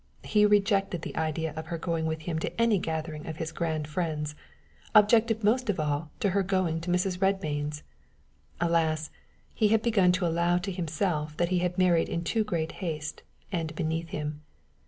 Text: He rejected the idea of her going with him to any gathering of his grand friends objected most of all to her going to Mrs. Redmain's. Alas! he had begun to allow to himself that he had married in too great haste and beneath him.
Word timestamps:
He 0.23 0.47
rejected 0.47 1.03
the 1.03 1.15
idea 1.15 1.53
of 1.55 1.67
her 1.67 1.77
going 1.77 2.07
with 2.07 2.21
him 2.21 2.39
to 2.39 2.59
any 2.59 2.79
gathering 2.79 3.27
of 3.27 3.37
his 3.37 3.51
grand 3.51 3.87
friends 3.87 4.33
objected 4.95 5.43
most 5.43 5.69
of 5.69 5.79
all 5.79 6.09
to 6.21 6.31
her 6.31 6.41
going 6.41 6.81
to 6.81 6.89
Mrs. 6.89 7.19
Redmain's. 7.21 7.83
Alas! 8.59 9.11
he 9.53 9.67
had 9.67 9.83
begun 9.83 10.11
to 10.13 10.25
allow 10.25 10.57
to 10.57 10.71
himself 10.71 11.37
that 11.37 11.49
he 11.49 11.59
had 11.59 11.77
married 11.77 12.09
in 12.09 12.23
too 12.23 12.43
great 12.43 12.71
haste 12.81 13.21
and 13.51 13.75
beneath 13.75 14.09
him. 14.09 14.41